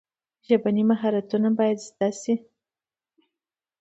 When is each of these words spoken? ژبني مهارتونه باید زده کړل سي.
ژبني 0.47 0.83
مهارتونه 0.91 1.49
باید 1.59 1.77
زده 1.87 1.93
کړل 2.09 2.13
سي. 2.21 2.35